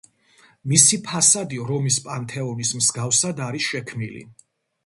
მისი 0.71 0.97
ფასადი 1.07 1.59
რომის 1.71 1.99
პანთეონის 2.07 2.75
მსგავსად 2.81 3.43
არის 3.49 3.69
შექმნილი. 3.75 4.27